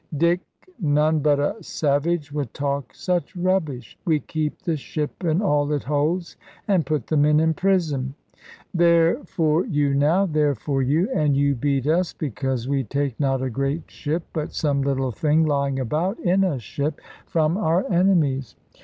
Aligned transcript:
"Dick, 0.17 0.41
none 0.79 1.19
but 1.19 1.39
a 1.39 1.55
savage 1.61 2.31
would 2.31 2.55
talk 2.55 2.95
such 2.95 3.35
rubbish. 3.35 3.99
We 4.03 4.19
keep 4.19 4.57
the 4.63 4.75
ship, 4.75 5.21
and 5.21 5.43
all 5.43 5.71
it 5.71 5.83
holds, 5.83 6.37
and 6.67 6.87
put 6.87 7.05
the 7.05 7.17
men 7.17 7.39
in 7.39 7.53
prison." 7.53 8.15
"There 8.73 9.23
for 9.25 9.63
you 9.63 9.93
now, 9.93 10.25
there 10.25 10.55
for 10.55 10.81
you! 10.81 11.07
And 11.13 11.37
you 11.37 11.53
beat 11.53 11.85
us 11.85 12.13
because 12.13 12.67
we 12.67 12.83
take 12.83 13.19
not 13.19 13.43
a 13.43 13.49
great 13.51 13.91
ship, 13.91 14.23
but 14.33 14.53
some 14.55 14.81
little 14.81 15.11
thing 15.11 15.45
lying 15.45 15.79
about 15.79 16.19
in 16.21 16.43
a 16.43 16.57
ship, 16.57 16.99
from 17.27 17.55
our 17.55 17.85
enemies." 17.91 18.55